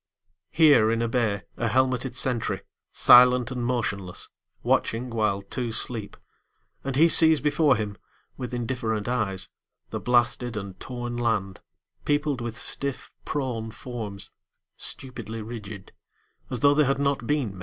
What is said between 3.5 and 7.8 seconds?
and motionless, watching while two sleep, And he sees before